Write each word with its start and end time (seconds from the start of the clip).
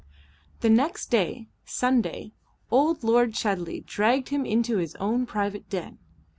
The 0.61 0.69
next 0.71 1.11
day, 1.11 1.47
Sunday, 1.63 2.31
old 2.71 3.03
Lord 3.03 3.35
Chudley 3.35 3.81
dragged 3.81 4.29
him 4.29 4.47
into 4.47 4.77
his 4.77 4.95
own 4.95 5.27
private 5.27 5.69
den. 5.69 5.99